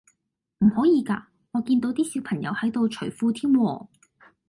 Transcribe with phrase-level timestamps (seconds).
[0.65, 1.25] 唔可以㗎？
[1.51, 3.87] 我見到啲小朋友喺度除褲添喎